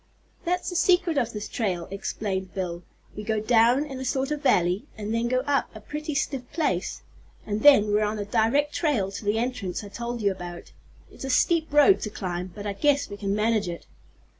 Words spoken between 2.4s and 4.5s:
Bill. "We go down in a sort of